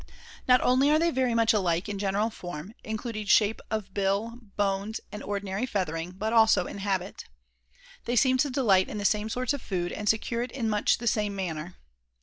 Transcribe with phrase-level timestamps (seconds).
[0.47, 4.39] Not only are they very much alike in general form, including shape of feet, bill,
[4.57, 7.25] bones, and ordinary feathering, but also in habit.
[8.05, 10.97] They seem to delight in the same sorts of food and secure it in much
[10.97, 11.75] the same manner.